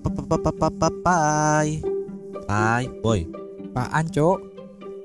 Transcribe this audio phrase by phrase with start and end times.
[0.00, 1.68] Pai.
[2.48, 3.20] Pai, boy.
[3.70, 4.38] Apaan, Cok?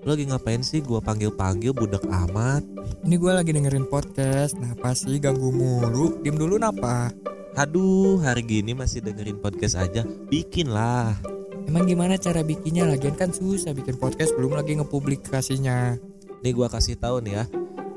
[0.06, 2.62] Lu lagi ngapain sih gua panggil-panggil budak amat?
[3.04, 4.54] Ini gue lagi dengerin podcast.
[4.58, 6.22] Napa sih ganggu mulu?
[6.22, 7.10] Diem dulu napa?
[7.58, 10.06] Aduh, hari gini masih dengerin podcast aja.
[10.30, 11.18] Bikin lah.
[11.66, 12.86] Emang gimana cara bikinnya?
[12.86, 15.98] Lagian kan susah bikin podcast belum lagi ngepublikasinya.
[16.46, 17.46] Nih gua kasih tahu nih ya.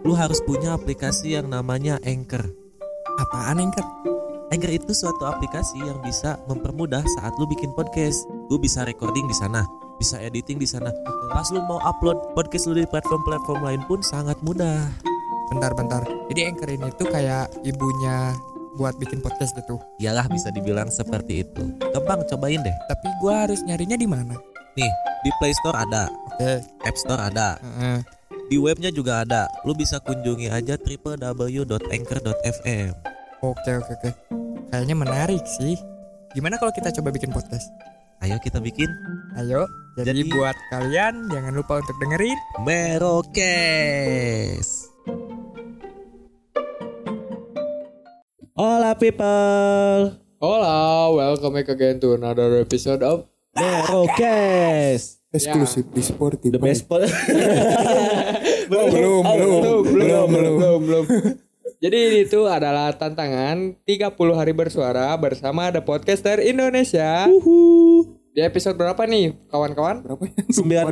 [0.09, 2.49] Lu harus punya aplikasi yang namanya Anchor.
[3.21, 4.08] Apaan Anchor?
[4.49, 8.25] Anchor itu suatu aplikasi yang bisa mempermudah saat lu bikin podcast.
[8.49, 9.69] Lu bisa recording di sana,
[10.01, 10.89] bisa editing di sana.
[11.29, 14.89] Pas lu mau upload podcast lu di platform-platform lain pun sangat mudah.
[15.53, 16.01] Bentar-bentar.
[16.33, 18.33] Jadi Anchor ini tuh kayak ibunya
[18.81, 19.77] buat bikin podcast gitu.
[20.01, 21.69] Iyalah bisa dibilang seperti itu.
[21.93, 22.77] Gampang cobain deh.
[22.89, 24.33] Tapi gue harus nyarinya di mana?
[24.81, 24.93] Nih,
[25.27, 26.63] di Play Store ada, Oke.
[26.87, 27.99] App Store ada, Heeh.
[28.47, 29.51] di webnya juga ada.
[29.67, 32.93] Lu bisa kunjungi aja www.anchor.fm.
[33.43, 34.38] Oke oke oke.
[34.69, 35.75] Kayaknya menarik sih.
[36.33, 37.73] Gimana kalau kita coba bikin podcast?
[38.19, 38.91] Ayo kita bikin
[39.35, 39.65] Ayo.
[39.97, 42.37] Jadi, Jadi- buat kalian jangan lupa untuk dengerin.
[42.61, 44.69] Merokes.
[48.53, 55.23] Hola people, Hola, welcome back again to another episode of Merokes.
[55.29, 56.99] eksklusif di Sporty The best po-
[58.71, 61.05] belum belum belum belum belum belum.
[61.79, 67.31] Jadi ini tuh adalah tantangan 30 hari bersuara bersama The Podcaster Indonesia.
[68.35, 70.03] Di episode berapa nih, kawan-kawan?
[70.03, 70.91] berapa ya 19.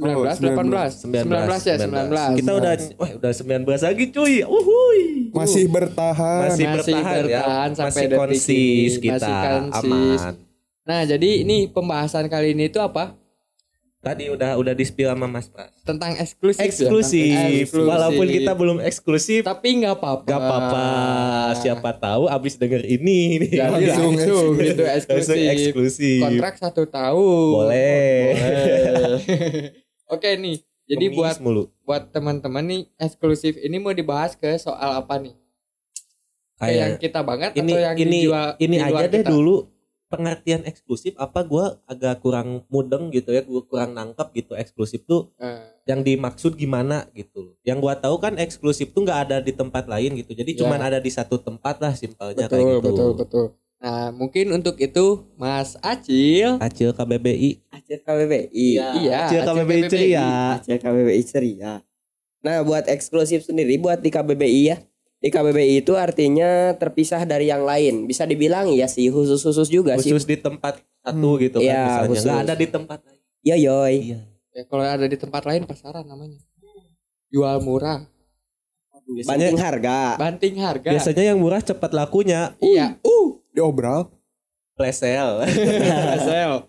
[0.00, 2.40] 19, 18, 19, ya, 19.
[2.40, 4.34] Kita udah wah udah 19 lagi cuy.
[4.44, 5.00] Uhuy.
[5.28, 7.76] masih bertahan Masih, Masih bertahan, bertahan ya.
[7.76, 9.02] sampai Masih detik konsis ini.
[9.04, 10.22] kita Masih konsis.
[10.24, 10.34] aman.
[10.88, 13.12] Nah, jadi ini pembahasan kali ini tuh apa?
[13.98, 15.74] Tadi udah udah di spill sama Mas Pras.
[15.82, 16.56] Tentang eksklusif.
[16.56, 16.70] ya?
[16.70, 17.34] Eksklusif.
[17.66, 17.82] Eksklusif.
[17.82, 20.22] Walaupun kita belum eksklusif, tapi nggak apa-apa.
[20.24, 20.86] gak apa-apa.
[21.58, 23.50] Siapa tahu abis denger ini nih.
[23.52, 25.50] Jadi langsung, Langsung gitu Langsung eksklusif.
[25.50, 26.22] eksklusif.
[26.22, 27.50] Kontrak satu tahun.
[27.52, 28.22] Boleh.
[28.38, 29.22] Boleh.
[30.14, 30.62] Oke nih.
[30.88, 31.62] Jadi Ngemis buat mulu.
[31.82, 35.34] buat teman-teman nih eksklusif ini mau dibahas ke soal apa nih?
[36.56, 39.30] Kayak yang kita banget ini atau yang ini dijual ini di aja deh kita?
[39.30, 39.56] dulu
[40.08, 45.30] pengertian eksklusif apa gua agak kurang mudeng gitu ya gua kurang nangkep gitu eksklusif tuh
[45.36, 49.84] Eh, yang dimaksud gimana gitu yang gua tahu kan eksklusif tuh nggak ada di tempat
[49.86, 50.58] lain gitu jadi Ya.
[50.64, 53.46] cuman ada di satu tempat lah simpelnya kayak gitu betul betul.
[53.78, 56.58] Nah mungkin untuk itu Mas Acil.
[56.58, 58.68] Acil KBBI Acil KBBI.
[58.74, 59.30] Iya.
[59.30, 60.26] Acil KBBI ceria
[60.58, 61.72] Acil KBBI ceria.
[62.38, 64.78] Nah, buat eksklusif sendiri buat di KBBI ya.
[65.18, 68.06] Di KBBI itu artinya terpisah dari yang lain.
[68.06, 70.28] Bisa dibilang ya sih khusus-khusus juga khusus sih.
[70.28, 72.24] di tempat satu gitu kan Iya, misalnya khusus.
[72.24, 73.94] nggak ada di tempat lain Ya yoy.
[74.04, 74.20] iya
[74.50, 76.38] Ya, kalau ada di tempat lain pasaran namanya.
[77.28, 78.06] Jual murah,
[79.20, 80.16] Banting harga.
[80.16, 80.88] banting harga.
[80.90, 82.98] biasanya yang murah cepat lakunya Iya.
[83.00, 84.10] Uh, diobral
[84.74, 85.42] flash sale
[86.20, 86.68] sale.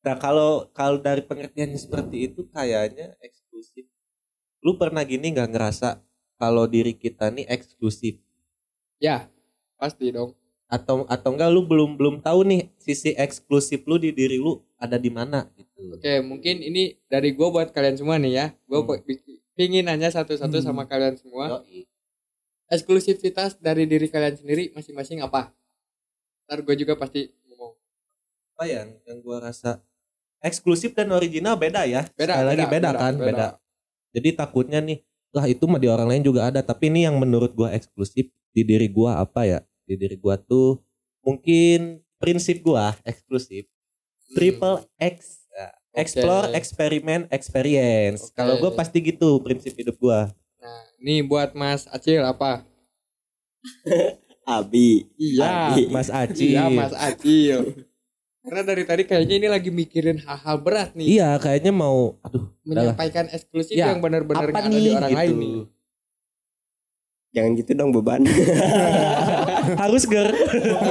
[0.00, 3.84] Nah kalau kalau dari pengertiannya seperti itu kayaknya eksklusif.
[4.60, 5.98] Lu pernah gini nggak ngerasa
[6.42, 8.18] kalau diri kita nih eksklusif
[8.98, 9.30] Ya,
[9.78, 10.34] pasti dong.
[10.66, 14.96] atau atau enggak lu belum belum tahu nih sisi eksklusif lu di diri lu ada
[14.96, 15.94] di mana gitu.
[15.94, 18.46] Oke, mungkin ini dari gue buat kalian semua nih ya.
[18.64, 18.98] Gue Hmm.
[19.52, 20.64] pingin nanya satu-satu Hmm.
[20.64, 21.60] sama kalian semua.
[21.60, 21.84] Yoi.
[22.66, 25.52] Eksklusivitas dari diri kalian sendiri masing-masing apa?
[26.48, 27.76] Ntar gue juga pasti ngomong.
[28.56, 29.84] Apa yang yang gua rasa
[30.40, 32.08] eksklusif dan original beda ya.
[32.16, 33.26] Beda, Sekali lagi beda, beda, beda, kan, beda.
[33.28, 33.48] beda.
[34.12, 34.98] Jadi takutnya nih,
[35.32, 38.62] lah itu mah di orang lain juga ada, tapi ini yang menurut gua eksklusif di
[38.62, 39.60] diri gua apa ya?
[39.88, 40.84] Di diri gua tuh
[41.24, 43.64] mungkin prinsip gua eksklusif.
[44.32, 45.44] Triple X.
[45.52, 46.56] Ya, Explore, Hmm.
[46.56, 48.32] Eksperimen, experience.
[48.32, 48.36] Oke.
[48.36, 50.32] Kalau gua pasti gitu prinsip hidup gua.
[50.56, 52.64] Nah, ini buat Mas Acil apa?
[54.46, 55.08] Abi.
[55.16, 55.82] Iya, Abi.
[55.88, 56.52] Mas Aci.
[56.52, 57.88] Iya, Mas Acil.
[58.42, 61.18] Karena dari tadi kayaknya ini lagi mikirin hal-hal berat nih.
[61.18, 62.50] Iya, kayaknya mau aduh.
[62.62, 65.18] Menyampaikan eksklusif Ya, yang benar-benar nggak ada di orang gitu.
[65.18, 65.56] lain nih.
[67.32, 68.22] Jangan gitu dong beban.
[69.82, 70.28] Harus ger.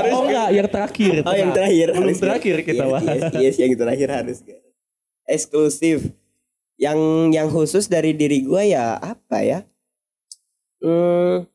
[0.10, 1.14] oh enggak, yang terakhir.
[1.22, 1.88] oh, yang terakhir.
[1.92, 3.20] Belum harus terakhir kita Yes, bahas.
[3.32, 4.38] Yes, yes, yang terakhir harus
[5.24, 6.00] eksklusif.
[6.76, 7.00] Yang
[7.32, 9.60] yang khusus dari diri gua ya apa ya?
[10.82, 11.46] Hmm,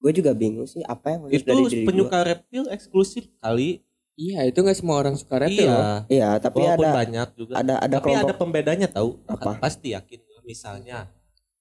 [0.00, 1.88] gue juga bingung sih apa yang khusus Itu dari diri gua.
[1.92, 3.84] penyuka reptil eksklusif kali.
[4.20, 5.64] Iya, itu nggak semua orang suka reptil.
[5.64, 5.80] loh.
[5.80, 5.92] Iya.
[6.12, 7.52] Iya, tapi Walaupun ada banyak juga.
[7.56, 9.16] ada ada Tapi ada kelompok pembedanya tahu.
[9.24, 9.56] Apa?
[9.56, 10.20] Pasti yakin.
[10.44, 11.08] Misalnya,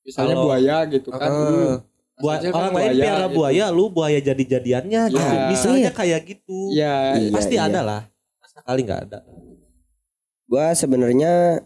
[0.02, 1.30] Misalnya Kalau- buaya gitu kan.
[2.20, 3.36] buat Acil kan orang lain buaya piara gitu.
[3.38, 5.24] buaya, lu buaya jadi-jadiannya gitu.
[5.24, 5.48] Iya.
[5.48, 6.60] Misalnya kayak gitu.
[6.76, 7.64] Iya, Iya, Pasti iya.
[7.64, 8.02] ada lah.
[8.38, 9.20] Masa kali nggak ada.
[10.46, 11.62] gua sebenarnya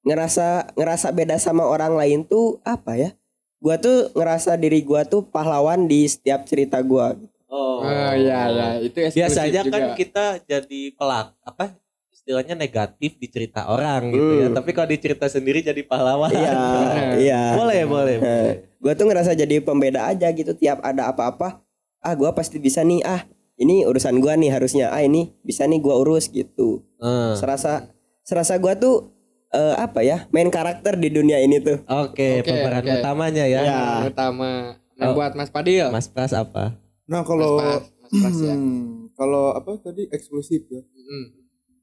[0.00, 3.10] ngerasa ngerasa beda sama orang lain tuh apa ya?
[3.58, 7.12] Gua tuh ngerasa diri gua tuh pahlawan di setiap cerita gua.
[7.12, 7.34] gitu.
[7.48, 7.80] Oh.
[7.80, 9.72] Oh iya ya, itu Biasanya juga.
[9.72, 11.72] kan kita jadi pelak apa
[12.12, 14.48] istilahnya negatif di cerita orang gitu ya.
[14.52, 16.28] Tapi kalau di cerita sendiri jadi pahlawan.
[16.28, 16.60] Iya,
[17.24, 17.42] iya.
[17.56, 18.16] boleh, boleh.
[18.20, 18.52] boleh.
[18.76, 21.64] Gue tuh ngerasa jadi pembeda aja gitu tiap ada apa-apa.
[21.98, 23.00] Ah, gua pasti bisa nih.
[23.02, 23.24] Ah,
[23.56, 24.92] ini urusan gua nih harusnya.
[24.92, 26.84] Ah, ini bisa nih gua urus gitu.
[27.00, 27.88] Eh, Serasa
[28.20, 29.08] serasa gua tuh
[29.48, 30.28] eh, apa ya?
[30.28, 31.80] Main karakter di dunia ini tuh.
[31.88, 32.92] Oke, Oke, pemeran oke.
[33.00, 33.60] utamanya ya.
[33.64, 33.72] Iya.
[33.72, 34.50] Yang pertama.
[34.94, 35.14] Nah, Oh.
[35.16, 35.88] buat Mas Padil.
[35.88, 36.76] Mas Pras apa?
[37.08, 38.56] Nah kalau Mas Mas ya.
[38.56, 40.80] Hmm, kalau apa tadi eksklusif ya.
[40.84, 41.26] Hmm.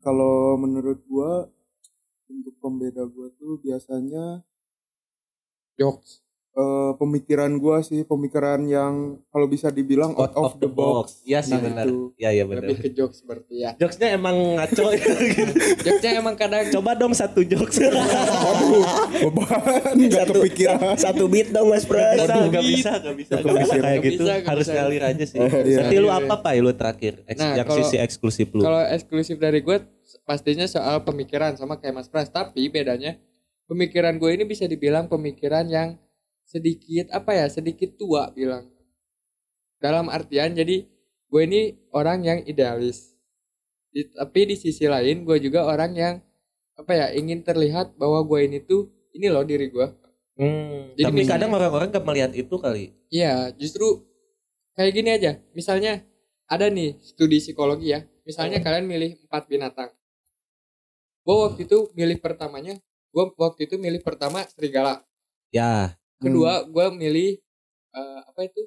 [0.02, 1.50] Kalau menurut gua
[2.30, 4.46] untuk pembeda gua tuh biasanya
[5.76, 6.25] Jokes.
[6.56, 8.94] Eh, pemikiran gua sih pemikiran yang
[9.28, 11.20] kalau bisa dibilang out, of, the box.
[11.22, 11.86] Iya sih Nah, benar.
[12.16, 12.64] Iya iya benar.
[12.64, 13.72] Lebih ke jokes berarti ya.
[13.76, 15.12] Jokesnya emang ngaco gitu.
[15.86, 17.76] Jokesnya emang kadang Coba dong satu jokes.
[17.76, 18.84] Waduh,
[19.22, 19.60] beban
[19.98, 20.96] nggak Satu- kepikiran.
[20.96, 22.16] Satu beat dong Mas Pras.
[22.18, 24.22] Bisa, gak bisa, gak bisa, gak bisa kayak Gak gitu.
[24.22, 24.76] bisa, gak Harus bisa.
[24.76, 25.40] ngalir aja sih.
[25.40, 25.78] Iya.
[25.82, 26.54] Nanti lu apa pak?
[26.58, 28.64] Lu terakhir, Eks- Nah, yang sisi eksklusif lu.
[28.64, 29.78] kalau eksklusif dari gue
[30.24, 33.20] pastinya soal pemikiran sama kayak Mas Pras tapi bedanya
[33.66, 35.98] pemikiran gue ini bisa dibilang pemikiran yang
[36.46, 38.70] sedikit apa ya sedikit tua bilang
[39.78, 40.86] dalam artian jadi
[41.26, 41.62] gue ini
[41.92, 43.18] orang yang idealis
[43.90, 46.16] Di- tapi di sisi lain gue juga orang yang
[46.76, 49.88] apa ya ingin terlihat bahwa gue ini tuh ini loh diri gue
[50.36, 52.92] Hmm, Jadi tapi misalnya- kadang orang-orang gak melihat itu kali.
[53.08, 54.04] Iya, justru
[54.76, 55.40] kayak gini aja.
[55.56, 56.04] Misalnya
[56.44, 58.04] ada nih studi psikologi ya.
[58.28, 59.96] Misalnya kalian milih empat binatang.
[61.24, 62.76] Gue waktu itu milih pertamanya,
[63.16, 65.08] gue waktu itu milih pertama serigala.
[65.56, 65.96] Ya.
[66.18, 67.30] Kedua gue milih
[67.92, 68.62] eh, apa itu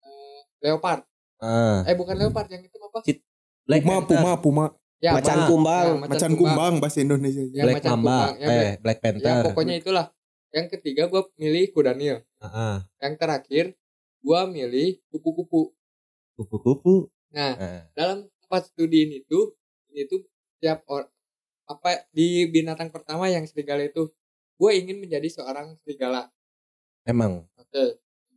[0.00, 1.02] Eh, leopard.
[1.38, 1.82] Ah.
[1.84, 2.98] Eh bukan leopard yang itu apa?
[3.02, 3.24] Cit-
[3.62, 4.16] Black Puma, Panther.
[4.16, 4.64] puma, puma.
[4.98, 5.86] Ya, Macan ma- kumbang.
[5.86, 7.44] ya, Macan kumbang bahasa Indonesia.
[7.48, 8.02] Ya, Black macan Mamba.
[8.02, 8.32] kumbang.
[8.34, 9.44] Ya, eh, Black- Black Ya Panther.
[9.46, 10.06] pokoknya itulah.
[10.48, 12.16] Yang ketiga gue milih kuda nil.
[12.38, 13.64] Ah, Yang terakhir
[14.18, 15.70] gue milih kupu-kupu.
[16.34, 17.12] Kupu-kupu.
[17.30, 17.80] Nah, Ah.
[17.92, 19.52] dalam empat studi ini tuh
[19.88, 20.24] ini tuh
[20.56, 21.06] tiap or
[21.64, 24.08] apa di binatang pertama yang serigala itu
[24.56, 26.32] gue ingin menjadi seorang serigala
[27.04, 27.44] Emang.
[27.54, 27.84] oke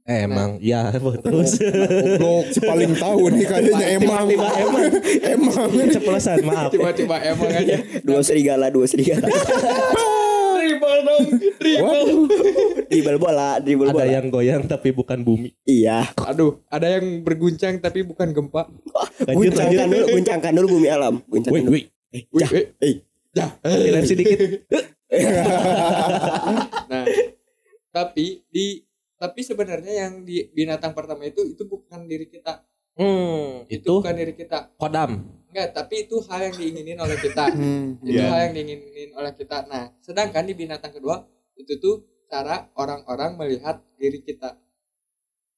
[0.01, 0.57] Eh, emang.
[0.65, 0.91] Iya,
[1.21, 1.61] terus.
[1.61, 4.25] Goblok, si paling tahu nih kayaknya emang.
[4.27, 4.83] Tiba-tiba emang.
[5.23, 5.69] emang.
[5.95, 6.69] Ceplosan, maaf.
[6.69, 9.29] tiba-tiba emang aja Dua serigala, dua serigala.
[10.61, 11.25] dribble dong
[11.57, 12.05] dribble
[12.87, 14.05] dribble bola, dribble Ada bola.
[14.07, 15.49] yang goyang tapi bukan bumi.
[15.63, 16.05] Iya.
[16.17, 18.69] aduh ada yang berguncang tapi bukan gempa
[19.21, 21.15] Lanjut, Guncangkan dulu, guncangkan dulu bumi alam.
[21.23, 21.73] Guncangkan dulu.
[21.73, 21.87] wait.
[22.11, 22.49] Eh, Wih, jah.
[22.51, 22.65] wih.
[22.79, 22.95] Eh,
[23.31, 23.49] Dah.
[23.63, 24.39] Dilem sedikit.
[26.87, 27.03] nah
[27.91, 28.79] tapi di
[29.21, 34.17] tapi sebenarnya yang di binatang pertama itu itu bukan diri kita Hmm, itu, itu bukan
[34.17, 35.21] diri kita kodam.
[35.47, 38.27] enggak tapi itu hal yang diinginin oleh kita Hmm, itu Iya.
[38.27, 41.21] hal yang diinginin oleh kita nah sedangkan di binatang kedua
[41.53, 44.57] itu tuh cara orang-orang melihat diri kita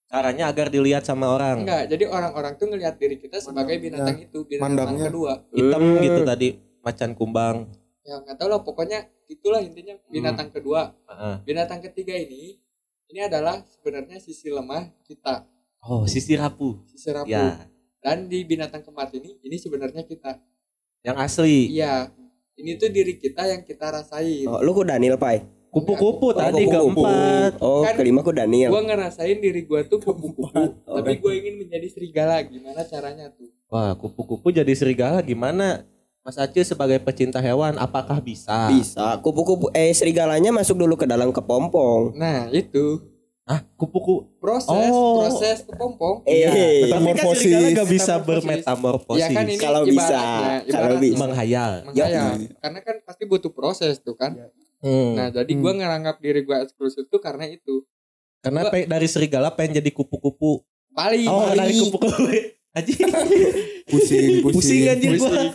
[0.05, 1.65] Caranya agar dilihat sama orang.
[1.65, 5.05] enggak jadi orang-orang tuh ngelihat diri kita sebagai binatang itu binatang Mandangnya.
[5.09, 6.01] kedua Hitam Eh.
[6.03, 6.49] gitu tadi.
[6.79, 7.57] Macan kumbang.
[8.03, 11.39] ya nggak tahu lah pokoknya itulah intinya binatang kedua Ah.
[11.41, 12.59] binatang ketiga ini
[13.05, 15.47] ini adalah sebenarnya sisi lemah kita
[15.81, 16.79] Oh, sisi rapuh.
[16.85, 17.67] sisi rapuh Ya,
[17.99, 20.39] dan di binatang keempat ini ini sebenarnya kita
[21.01, 21.67] yang asli.
[21.69, 22.07] iya
[22.55, 25.43] ini tuh diri kita yang kita rasain Oh, lu ku Daniel, Pai.
[25.69, 27.01] Kupu-kupu Oh, tadi kupu-kupu.
[27.01, 27.51] keempat.
[27.59, 28.69] Oh, Kan- kelima ku Daniel.
[28.69, 30.53] gua ngerasain diri gua tuh kupu-kupu
[30.85, 35.81] Oh, tapi gue ingin menjadi serigala gimana caranya tuh Wah, kupu-kupu jadi serigala gimana?
[36.23, 38.71] Mas Aceh sebagai pecinta hewan, apakah bisa?
[38.71, 39.19] Bisa.
[39.19, 42.15] Kupu-kupu eh serigalanya masuk dulu ke dalam kepompong.
[42.15, 43.03] nah itu
[43.43, 44.31] Ah, kupu-kupu.
[44.39, 45.19] proses Oh.
[45.19, 46.55] proses kepompong Eh, Tapi
[46.87, 47.39] kan Metamorfosis.
[47.43, 48.23] serigala gak bisa Metamorfosis.
[48.23, 49.19] bermetamorfosis.
[49.19, 50.19] ya kan ini Kalau bisa,
[50.65, 51.17] kalau bisa.
[51.19, 51.71] menghayal.
[51.83, 52.27] Menghayal.
[52.39, 52.55] Yoi.
[52.55, 54.31] karena kan pasti butuh proses tuh kan
[54.79, 55.11] Hmm.
[55.13, 55.59] nah jadi Hmm.
[55.59, 57.83] gua ngeranggap diri gua eksklusif tuh karena itu
[58.39, 60.63] Karena gua- pe- dari serigala pengen jadi kupu-kupu.
[60.89, 62.23] paling Oh, paling dari kupu-kupu.
[62.73, 62.95] Aji.
[63.85, 64.55] Pusing, pusing.
[64.55, 65.51] pusing anjir gua.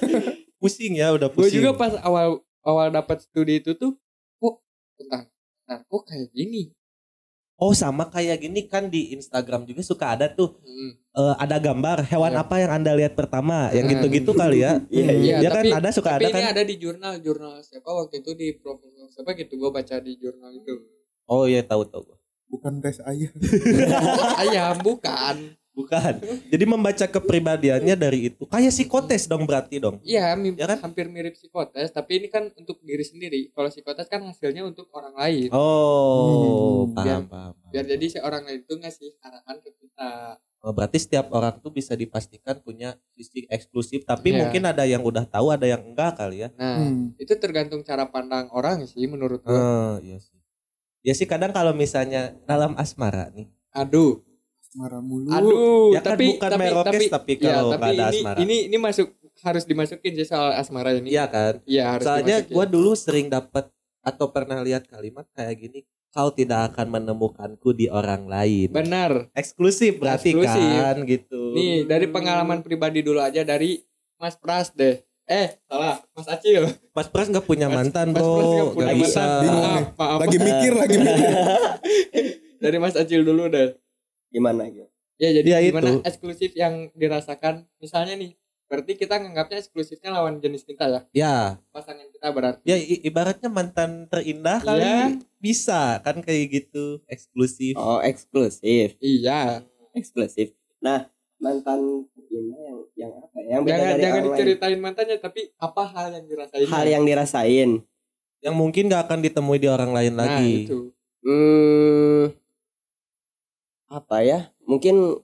[0.58, 0.92] Pusing.
[0.94, 1.58] Ya, udah gue pusing.
[1.58, 3.94] juga pas awal awal dapat studi itu tuh
[4.36, 4.54] kok
[4.94, 5.30] tentang
[5.64, 6.74] nah kok kayak gini
[7.54, 10.94] Oh, sama kayak gini kan di Instagram juga suka ada tuh Hmm.
[10.94, 12.40] eh, ada gambar hewan Iya.
[12.40, 13.92] apa yang Anda lihat pertama, yang Nah.
[13.92, 14.78] gitu-gitu kali ya.
[14.88, 16.52] Iya, Iya, Ya kan tapi- ada suka tapi ada ini kan.
[16.52, 20.50] ada di jurnal jurnal siapa waktu itu di profesor siapa gitu gue baca di jurnal
[20.52, 20.74] itu
[21.26, 22.14] Oh iya tahu tahu.
[22.48, 23.28] Bukan tes ayah.
[24.40, 25.36] ayam bukan
[25.78, 26.14] Bukan.
[26.50, 28.42] Jadi membaca kepribadiannya dari itu.
[28.44, 30.02] Kayak psikotes dong berarti dong.
[30.02, 30.78] iya Ya kan?
[30.82, 35.14] hampir mirip psikotes tapi ini kan untuk diri sendiri kalau psikotes kan hasilnya untuk orang
[35.14, 37.52] lain Oh, Hmm, paham, biar- paham.
[37.70, 41.70] biar jadi si orang lain itu ngasih arahan ke kita Oh, berarti setiap orang tuh
[41.70, 44.42] bisa dipastikan punya sisi eksklusif, tapi Iya.
[44.42, 46.50] mungkin ada yang udah tahu, ada yang enggak kali ya.
[46.52, 47.14] nah Hmm.
[47.14, 50.34] itu tergantung cara pandang orang sih menurut gue Oh, iya sih.
[51.00, 54.18] Ya sih kadang kalau misalnya dalam asmara nih, aduh
[54.78, 55.28] asmara mulu.
[55.28, 58.14] Aduh, Ya kan tapi bukan tapi merokes, tapi, tapi ya, kalau tapi nggak ada ini,
[58.14, 58.38] asmara.
[58.38, 59.06] ini ini masuk
[59.40, 61.10] harus dimasukin sih soal asmara ini.
[61.10, 61.54] Iya kan?
[61.64, 62.54] Iya, harus Soalnya dimasukin.
[62.54, 63.64] gue dulu sering dapat
[64.00, 68.70] atau pernah lihat kalimat kayak gini, kau tidak akan menemukanku di orang lain.
[68.70, 69.26] benar.
[69.34, 70.54] Eksklusif berarti Eksklusif.
[70.78, 71.42] kan gitu.
[71.52, 73.82] Nih, dari pengalaman pribadi dulu aja dari
[74.14, 75.02] Mas Pras deh.
[75.28, 76.64] Eh, salah, Mas Acil.
[76.88, 79.22] Mas Pras nggak punya Mas- mantan Mas bro, punya Lagi bisa.
[79.44, 80.18] Maaf, maaf.
[80.22, 81.28] Lagi mikir, lagi mikir.
[82.58, 83.76] Dari Mas Acil dulu deh.
[84.28, 84.88] Gimana gitu?
[85.16, 86.00] Ya, jadi Ya, gimana itu.
[86.04, 87.66] eksklusif yang dirasakan?
[87.76, 91.00] Misalnya nih, berarti kita nganggapnya eksklusifnya lawan jenis kita ya.
[91.12, 91.36] Ya,
[91.68, 92.62] Pasangan kita berarti.
[92.62, 95.18] ya i- ibaratnya mantan terindah kali Iya.
[95.36, 97.74] bisa kan kayak gitu eksklusif.
[97.74, 98.94] Oh, eksklusif.
[98.98, 99.66] Iya.
[99.90, 100.54] Eksklusif.
[100.78, 103.48] Nah, mantan ini yang yang apa ya?
[103.48, 104.30] Yang beda Jangan dari jangan lain.
[104.30, 106.66] diceritain mantannya, tapi apa hal yang dirasain?
[106.68, 107.70] Hal yang dirasain.
[108.38, 110.62] Yang mungkin gak akan ditemui di orang lain nah, lagi.
[110.64, 110.94] itu.
[111.20, 112.30] Hmm,
[113.88, 114.38] apa ya?
[114.62, 115.18] Mungkin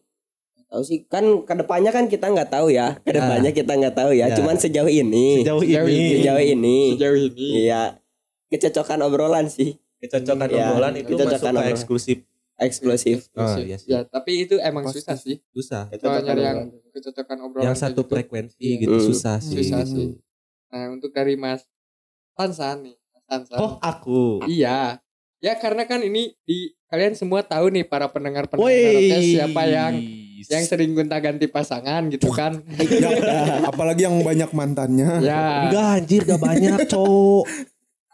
[0.66, 2.98] tahu sih kan ke depannya kan kita nggak tahu ya.
[2.98, 4.26] Ke depannya kita nggak tahu ya.
[4.26, 4.34] Ya.
[4.34, 7.48] Cuman sejauh ini, Sejauh Sejauh ini, sejauh ini, Sejauh ini.
[7.62, 7.82] iya
[8.46, 11.72] kecocokan obrolan sih, kecocokan Ya, obrolan itu kecocokan masuk ke obrolan.
[11.72, 12.18] eksklusif.
[12.54, 13.18] eksklusif.
[13.34, 13.90] Oh, iya sih.
[13.90, 14.94] Ya, tapi itu emang Pasti.
[14.96, 15.36] susah sih.
[15.50, 15.90] Susah.
[15.90, 16.92] Kalau Kecocokan nyari yang obrolan.
[16.92, 18.10] kecocokan obrolan Yang satu gitu.
[18.10, 18.74] frekuensi Iya.
[18.78, 19.04] gitu Hmm.
[19.04, 19.56] susah sih.
[19.58, 20.08] Susah sih.
[20.68, 21.66] Nah, untuk dari Mas
[22.32, 23.58] Tansan nih, Tansan.
[23.58, 24.42] Oh, aku.
[24.44, 25.02] Iya.
[25.44, 29.12] Ya karena kan ini di kalian semua tahu nih para pendengar-pendengar Woi.
[29.12, 29.92] podcast siapa yang
[30.48, 32.64] yang sering gonta-ganti pasangan gitu kan.
[33.04, 35.20] Ya, apalagi yang banyak mantannya.
[35.20, 35.68] ya.
[35.68, 37.44] Enggak anjir gak banyak, Cok.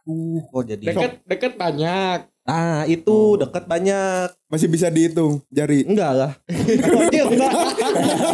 [0.08, 2.24] Uh, kok jadi Deket deket banyak.
[2.50, 3.38] Ah, itu Oh.
[3.38, 4.26] dekat banyak.
[4.46, 5.86] Masih bisa dihitung jari.
[5.86, 6.32] Enggak lah.
[6.50, 7.52] Enggak.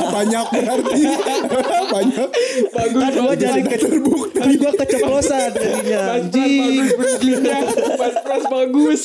[0.09, 1.03] banyak berarti.
[1.95, 2.29] banyak.
[2.73, 3.41] Bagus Kan gua bagus.
[3.45, 6.01] jadi ke kan gua keceplosan jadinya.
[6.17, 6.81] Anjing.
[7.95, 9.01] Mas Pras bagus.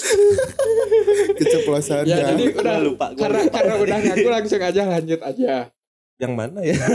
[1.36, 2.27] Keceplosan Ya, ya.
[2.32, 3.53] jadi udah lupa, gua karena lupa.
[3.53, 5.53] karena udah ngaku langsung aja lanjut aja.
[6.15, 6.77] Yang mana ya?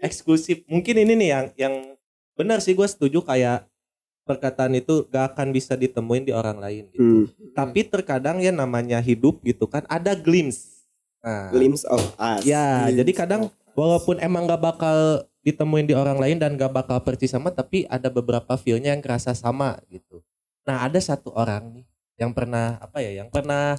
[0.00, 0.66] Eksklusif.
[0.66, 1.74] Mungkin ini nih yang yang
[2.34, 3.64] benar sih gue setuju kayak
[4.24, 7.00] perkataan itu gak akan bisa ditemuin di orang lain gitu.
[7.00, 7.24] Hmm.
[7.52, 10.88] Tapi terkadang ya namanya hidup gitu kan ada glimpse.
[11.24, 12.44] Nah, Glimpse of us.
[12.44, 17.00] Ya, Glimpse jadi kadang walaupun emang gak bakal ditemuin di orang lain dan gak bakal
[17.00, 20.20] persis sama, tapi ada beberapa feelnya yang kerasa sama gitu.
[20.64, 21.86] Nah, ada satu orang nih
[22.20, 23.76] yang pernah apa ya, yang pernah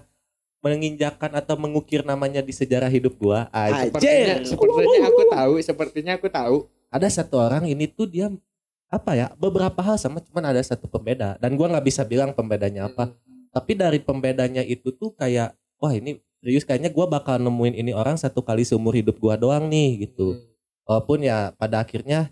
[0.66, 3.46] menginjakan atau mengukir namanya di sejarah hidup gua.
[3.54, 4.50] Sepertinya, Anjir.
[4.50, 6.58] sepertinya aku tahu, sepertinya aku tahu.
[6.90, 8.34] Ada satu orang ini tuh dia
[8.88, 12.88] apa ya, beberapa hal sama, cuman ada satu pembeda dan gua nggak bisa bilang pembedanya
[12.88, 13.12] apa.
[13.50, 18.16] Tapi dari pembedanya itu tuh kayak, wah ini serius kayaknya gua bakal nemuin ini orang
[18.16, 20.34] satu kali seumur hidup gua doang nih gitu.
[20.34, 20.54] Hmm.
[20.86, 22.30] walaupun ya pada akhirnya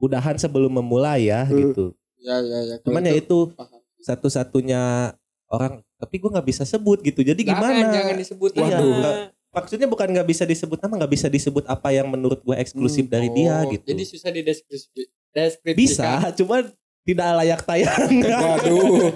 [0.00, 1.52] udahan sebelum memulai ya Hmm.
[1.60, 2.76] gitu Ya ya ya.
[2.80, 3.52] Cuman ya itu
[4.00, 5.12] satu-satunya
[5.46, 8.80] orang tapi gue nggak bisa sebut gitu jadi Jangan, gimana jangan disebut Iya, nama.
[8.80, 9.18] nggak-
[9.54, 13.12] maksudnya bukan nggak bisa disebut nama nggak bisa disebut apa yang menurut gue eksklusif Hmm.
[13.12, 15.02] dari dia Oh, gitu Jadi susah dideskripsi.
[15.30, 15.78] deskripsikan.
[15.78, 16.62] bisa cuman
[17.02, 19.12] tidak layak tayang Waduh.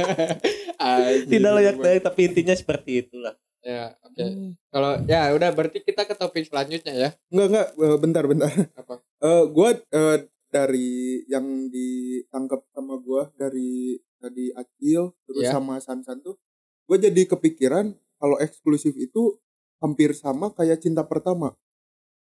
[1.26, 4.22] Tidak layak tayang tapi intinya seperti itulah Ya, oke.
[4.70, 7.08] Kalau ya udah berarti kita ke topik selanjutnya ya.
[7.28, 8.48] Enggak enggak Eh, bentar bentar.
[8.72, 9.02] Apa?
[9.18, 10.16] Eh gua eh,
[10.48, 10.90] dari
[11.26, 15.52] yang ditangkap sama gua dari tadi Acil terus Iya.
[15.52, 16.38] sama Sansan tuh
[16.86, 19.36] gua jadi kepikiran kalau eksklusif itu
[19.78, 21.54] hampir sama kayak cinta pertama.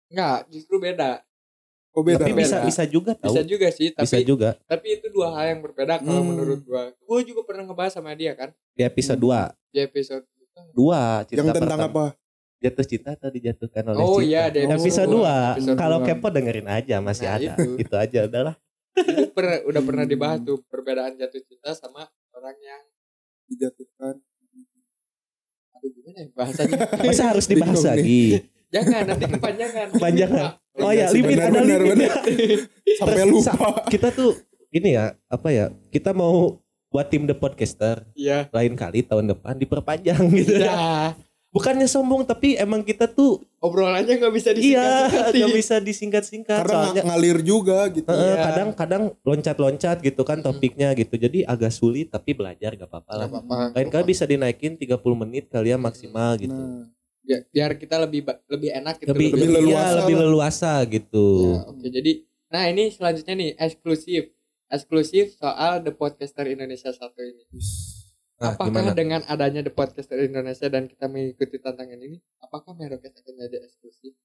[0.08, 1.22] Enggak, justru beda.
[1.90, 2.22] Oh beda.
[2.22, 2.66] tapi bisa beda.
[2.66, 5.98] bisa juga tahu Bisa juga sih, bisa tapi juga tapi itu dua hal yang berbeda
[5.98, 6.30] kalau Hmm.
[6.32, 6.94] menurut gua.
[7.00, 10.24] Gua juga pernah ngebahas sama dia kan di episode 2 di episode
[10.72, 11.90] dua cinta yang tentang pertama.
[11.90, 12.06] apa?
[12.60, 16.28] jatuh cinta atau dijatuhkan oleh Oh cinta iya, di episode Oh, 2 episode kalau kepo
[16.30, 17.72] dengerin aja masih Nah, ada itu.
[17.80, 17.96] itu.
[17.96, 18.56] aja udahlah
[18.94, 20.12] itu pernah udah pernah Hmm.
[20.12, 22.84] dibahas tuh perbedaan jatuh cinta sama orang yang
[23.48, 24.22] Dijatuhkan.
[25.80, 26.78] Aduh gimana ya bahasanya?
[27.08, 28.44] Masa harus dibahas lagi?
[28.70, 29.88] jangan nanti kepanjangan.
[29.98, 30.46] Kepanjangan.
[30.80, 32.12] oh ya limit benar, ada benar, limit.
[33.00, 33.56] Sampai lupa.
[33.90, 34.38] kita tuh
[34.70, 38.04] ini ya apa ya kita mau buat tim the podcaster.
[38.14, 38.52] Iya.
[38.54, 40.60] Lain kali tahun depan diperpanjang gitu.
[40.62, 41.16] Ya
[41.50, 46.74] bukannya sombong tapi emang kita tuh obrolannya nggak bisa iya disingkat nggak bisa disingkat-singkat Karena
[46.76, 48.06] soalnya ng- ngalir juga gitu.
[48.06, 48.36] eh, Iya.
[48.44, 51.12] kadang-kadang loncat-loncat gitu kan topiknya gitu.
[51.12, 53.28] Jadi agak sulit tapi belajar gak apa-apa lah.
[53.72, 56.54] Lain kali bisa dinaikin 30 menit kali ya maksimal gitu.
[56.54, 56.86] Nah,
[57.20, 60.24] Biar, biar kita lebih lebih enak gitu lebih Lebih lebih leluasa leluasa, lebih lah.
[60.24, 61.28] leluasa gitu.
[61.48, 62.12] Ya, oke jadi
[62.48, 64.24] nah ini selanjutnya nih eksklusif.
[64.68, 67.42] Eksklusif soal The Podcaster Indonesia satu ini
[68.40, 68.92] Nah, apakah gimana?
[68.94, 74.16] dengan adanya The Podcaster Indonesia dan kita mengikuti tantangan ini apakah Merokes akan jadi eksklusif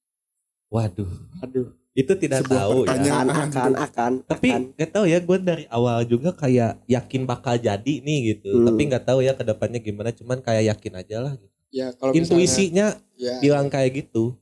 [0.69, 3.27] waduh aduh itu tidak Sebuah tahu ya pertanyaan.
[3.29, 4.63] akan akan akan tapi akan.
[4.73, 8.67] nggak tahu ya gue dari awal juga kayak yakin bakal jadi nih gitu Hmm.
[8.67, 12.11] tapi nggak tahu ya ke depannya gimana cuman kayak yakin aja lah gitu Ya kalau
[12.11, 14.39] misalnya- intuisinya ya, bilang kayak gitu.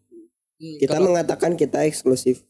[0.54, 2.44] hmm, Kita kalau- mengatakan kita eksklusif.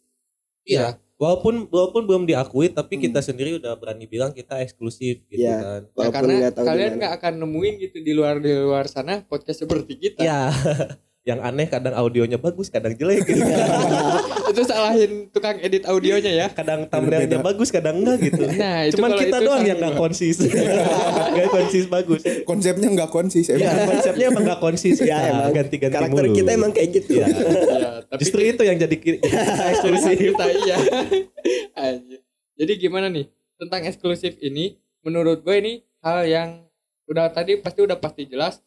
[0.64, 0.98] Iya.
[1.22, 3.02] Walaupun walaupun belum diakui tapi Hmm.
[3.06, 5.54] kita sendiri udah berani bilang kita eksklusif gitu Iya.
[5.56, 5.80] kan.
[5.94, 6.98] Ya, karena kalian gimana.
[6.98, 10.18] nggak akan nemuin gitu di luar di luar sana podcast seperti kita.
[10.18, 10.50] Iya.
[11.22, 13.46] Yang aneh kadang audionya bagus, kadang jelek gitu.
[14.50, 16.46] Itu salahin tukang edit audionya ya.
[16.50, 18.42] kadang thumbnailnya bagus, kadang enggak gitu.
[18.58, 20.36] Nah, itu Cuman kalau kita itu doang yang nggak konsis.
[21.38, 22.20] Gak konsis bagus.
[22.44, 23.88] Konsepnya nggak konsis Iya, emang.
[23.88, 24.96] konsepnya emang gak konsis.
[25.00, 26.36] Ya emang ganti-ganti karakter mulu.
[26.36, 27.10] kita emang kayak gitu.
[27.22, 27.26] Iya.
[27.32, 28.96] Iya, tapi Justru itu yang jadi
[29.70, 30.16] eksklusif.
[30.18, 30.76] kita iya.
[31.72, 32.20] Anjir.
[32.58, 34.76] Jadi gimana nih tentang eksklusif ini?
[35.02, 35.72] Menurut gue ini
[36.04, 36.48] hal yang
[37.06, 38.60] udah tadi pasti udah pasti jelas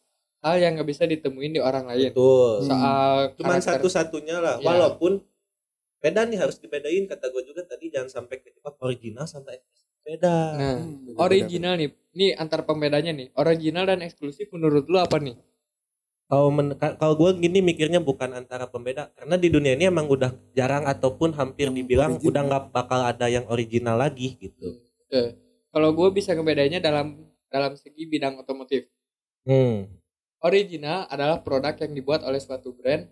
[0.46, 2.14] hal yang nggak bisa ditemuin di orang lain.
[2.14, 2.62] Betul.
[2.64, 4.56] Soal Cuman satu-satunya lah.
[4.62, 4.66] Iya.
[4.70, 5.26] Walaupun
[5.98, 9.90] beda nih harus dibedain kata gue juga tadi jangan sampai kejebak original sama eksklusif.
[10.06, 10.36] Beda.
[10.54, 11.90] Nah, Hmm, original nih.
[12.14, 13.34] Nih antar pembedanya nih.
[13.34, 15.34] Original dan eksklusif menurut lu apa nih?
[16.26, 16.50] Kalau
[16.98, 21.34] kalau gue gini mikirnya bukan antara pembeda karena di dunia ini emang udah jarang ataupun
[21.34, 22.30] hampir Yang dibilang original.
[22.30, 24.78] udah nggak bakal ada yang original lagi gitu.
[25.06, 25.38] Oke.
[25.70, 27.18] Kalau gue bisa ngebedainnya dalam
[27.50, 28.90] dalam segi bidang otomotif.
[29.46, 29.86] Hmm.
[30.44, 33.08] Original adalah produk yang dibuat oleh suatu brand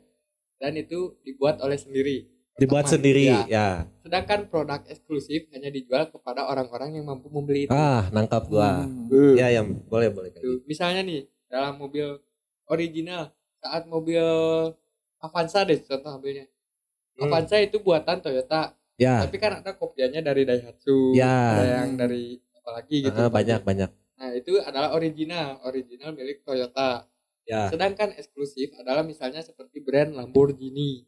[0.60, 2.30] dan itu dibuat oleh sendiri.
[2.54, 3.42] Dibuat sendiri ya.
[3.50, 3.68] ya.
[4.06, 7.74] Sedangkan produk eksklusif hanya dijual kepada orang-orang yang mampu membeli itu.
[7.74, 8.86] Ah, nangkap gua.
[8.86, 9.10] Hmm.
[9.10, 9.34] Hmm.
[9.34, 10.62] Ya, yang boleh boleh kayak gitu.
[10.70, 12.22] Misalnya nih dalam mobil
[12.70, 14.22] original saat mobil
[15.24, 16.46] Avanza deh contoh ambilnya.
[17.18, 17.26] Hmm.
[17.26, 19.26] Avanza itu buatan Toyota, Ya.
[19.26, 21.58] tapi kan ada kopiannya dari Daihatsu, Ya.
[21.58, 23.18] ada yang dari apalagi gitu.
[23.18, 23.90] Ah, banyak banyak.
[23.90, 27.10] Nah, itu adalah original, original milik Toyota.
[27.44, 27.68] Ya.
[27.68, 31.04] Sedangkan eksklusif adalah misalnya seperti brand Lamborghini.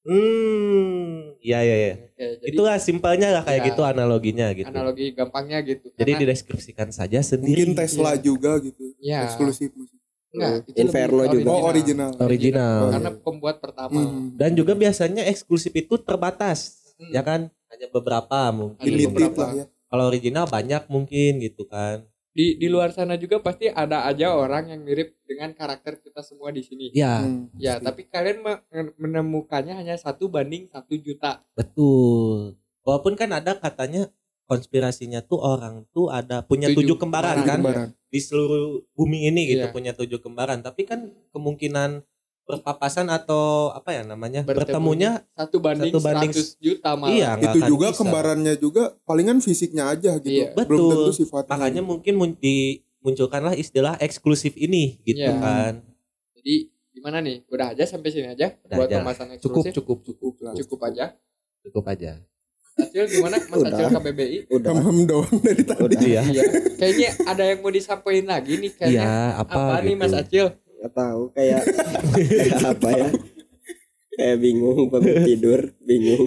[0.00, 1.36] Hmm.
[1.40, 1.94] Ya ya ya.
[2.00, 3.66] Oke, jadi Itulah simpelnya lah kayak Ya.
[3.70, 4.68] gitu analoginya gitu.
[4.68, 5.92] analogi gampangnya gitu.
[5.92, 7.68] Jadi Karena- dideskripsikan saja sendiri.
[7.68, 8.22] Mungkin Tesla Iya.
[8.24, 8.84] juga gitu.
[8.98, 9.28] Ya.
[9.28, 9.98] Eksklusif maksudnya.
[10.30, 11.50] Enggak, itu Inferno lebih juga.
[11.50, 12.10] Oh, original.
[12.16, 12.78] Original.
[12.88, 13.98] Karena pembuat pertama.
[13.98, 14.30] Hmm.
[14.34, 16.58] Dan juga biasanya eksklusif itu terbatas,
[16.96, 17.10] Hmm.
[17.10, 17.40] ya kan?
[17.66, 18.86] Hanya beberapa mungkin.
[18.86, 19.42] Limited beberapa.
[19.42, 19.64] lah ya.
[19.90, 22.06] Kalau original banyak mungkin gitu kan.
[22.30, 26.48] Di di luar sana juga pasti ada aja orang yang mirip dengan karakter kita semua
[26.48, 26.86] di sini.
[26.90, 27.50] Ya, Hmm.
[27.56, 28.62] Ya, tapi kalian me-
[28.96, 31.42] menemukannya hanya satu banding satu juta.
[31.52, 32.54] betul.
[32.80, 34.08] Walaupun kan ada katanya
[34.44, 37.88] konspirasinya tuh orang tuh ada punya Tujuh tujuh kembaran kembaran, kan Kembaran.
[38.06, 39.74] di seluruh bumi ini gitu Iya.
[39.74, 40.58] punya tujuh kembaran.
[40.60, 42.02] Tapi kan kemungkinan
[42.52, 44.58] berpapasan atau apa ya namanya Bertemu.
[44.82, 47.10] bertemunya Satu banding, Satu banding 100 juta malah.
[47.10, 47.98] iya Itu akan juga bisa.
[47.98, 50.42] kembarannya juga palingan fisiknya aja gitu.
[50.42, 50.52] Iya.
[50.58, 50.90] Belum Betul.
[50.90, 51.50] tentu sifatnya.
[51.52, 55.36] makanya mungkin mun- dimunculkanlah istilah eksklusif ini gitu Iya.
[55.36, 55.74] kan.
[56.34, 56.54] Jadi
[56.90, 57.46] gimana nih?
[57.46, 58.96] Udah aja sampai sini aja Udah buat aja.
[58.98, 59.72] pembahasan Cukup eksklusif.
[59.74, 60.52] cukup cukup lah.
[60.54, 61.04] Cukup aja.
[61.60, 62.12] cukup aja.
[62.72, 63.36] Acil gimana?
[63.36, 63.68] Mas Udah.
[63.70, 64.38] Acil KBBI?
[64.48, 64.72] Udah.
[64.72, 65.84] Hamam doang dari tadi.
[65.84, 66.00] Udah.
[66.00, 66.22] Iya.
[66.24, 66.42] iya.
[66.74, 69.04] Kayaknya ada yang mau disampaikan lagi nih kayaknya.
[69.04, 70.00] Iya, apa, Apa, nih gitu.
[70.00, 70.46] Mas Acil?
[70.80, 71.62] Gak tahu kayak
[72.16, 73.08] kayak apa ya?
[74.10, 76.24] Kayak bingung bangun tidur, bingung.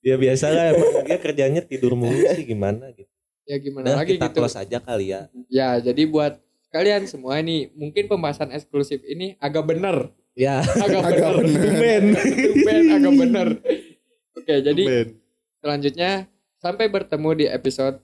[0.00, 3.10] Ya biasa lah emang dia kerjanya tidur mulu sih gimana gitu.
[3.44, 4.36] Ya gimana Nah, lagi kita gitu.
[4.38, 5.26] close aja kali ya.
[5.46, 6.38] Ya, jadi buat
[6.70, 10.14] kalian semua ini mungkin pembahasan eksklusif ini agak bener.
[10.32, 11.58] Ya, Agak, Agak bener.
[11.58, 11.74] bener.
[11.76, 12.04] Ben.
[12.14, 13.48] Tumben agak bener.
[14.32, 15.08] Oke, jadi Ben.
[15.58, 16.10] selanjutnya
[16.56, 17.98] sampai bertemu di episode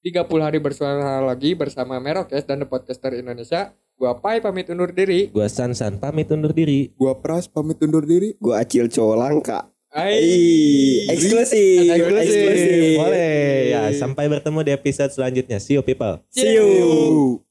[0.00, 3.72] 30 hari bersuara lagi bersama Merokes dan The Podcaster Indonesia.
[3.98, 5.26] Gua Pai pamit undur diri.
[5.34, 6.94] Gua San San pamit undur diri.
[6.94, 8.38] Gua Pras pamit undur diri.
[8.38, 9.74] Gua acil colangka.
[9.90, 10.22] Hai.
[10.22, 11.90] Ih, eksklusif.
[11.90, 12.94] Eksklusif.
[12.94, 13.74] Boleh.
[13.74, 15.58] Ya, sampai bertemu di episode selanjutnya.
[15.58, 16.22] See you people.
[16.30, 16.62] See you.
[16.62, 17.47] Yo.